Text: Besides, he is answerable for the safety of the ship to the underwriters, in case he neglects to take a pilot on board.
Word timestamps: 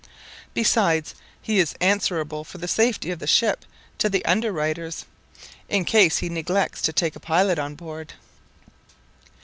Besides, 0.55 1.13
he 1.43 1.59
is 1.59 1.75
answerable 1.79 2.43
for 2.43 2.57
the 2.57 2.67
safety 2.67 3.11
of 3.11 3.19
the 3.19 3.27
ship 3.27 3.65
to 3.99 4.09
the 4.09 4.25
underwriters, 4.25 5.05
in 5.69 5.85
case 5.85 6.17
he 6.17 6.27
neglects 6.27 6.81
to 6.81 6.91
take 6.91 7.15
a 7.15 7.19
pilot 7.19 7.59
on 7.59 7.75
board. 7.75 8.13